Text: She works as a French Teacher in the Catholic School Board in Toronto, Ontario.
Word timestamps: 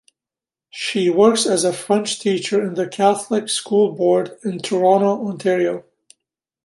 She 0.71 1.11
works 1.11 1.45
as 1.45 1.63
a 1.63 1.71
French 1.71 2.19
Teacher 2.19 2.59
in 2.65 2.73
the 2.73 2.87
Catholic 2.87 3.47
School 3.49 3.91
Board 3.91 4.35
in 4.43 4.57
Toronto, 4.57 5.27
Ontario. 5.27 5.83